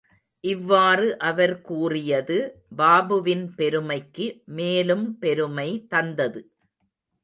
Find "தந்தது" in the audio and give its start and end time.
5.87-6.41